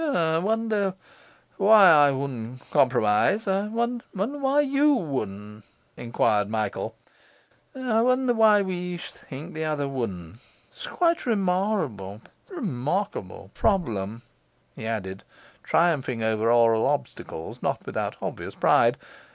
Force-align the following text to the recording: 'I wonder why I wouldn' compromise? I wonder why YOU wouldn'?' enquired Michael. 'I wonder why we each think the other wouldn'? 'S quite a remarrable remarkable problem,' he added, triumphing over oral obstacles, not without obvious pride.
'I 0.03 0.39
wonder 0.39 0.95
why 1.57 1.87
I 1.87 2.09
wouldn' 2.09 2.59
compromise? 2.71 3.47
I 3.47 3.67
wonder 3.67 4.01
why 4.15 4.61
YOU 4.61 4.95
wouldn'?' 4.95 5.61
enquired 5.95 6.49
Michael. 6.49 6.95
'I 7.75 8.01
wonder 8.01 8.33
why 8.33 8.63
we 8.63 8.73
each 8.75 9.11
think 9.11 9.53
the 9.53 9.63
other 9.65 9.87
wouldn'? 9.87 10.39
'S 10.73 10.87
quite 10.87 11.19
a 11.19 11.29
remarrable 11.29 12.19
remarkable 12.49 13.51
problem,' 13.53 14.23
he 14.75 14.87
added, 14.87 15.23
triumphing 15.63 16.23
over 16.23 16.51
oral 16.51 16.87
obstacles, 16.87 17.61
not 17.61 17.85
without 17.85 18.15
obvious 18.23 18.55
pride. 18.55 18.97